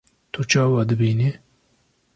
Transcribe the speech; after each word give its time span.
Tu 0.33 0.41
çawa 0.51 0.81
dibînî? 0.89 1.31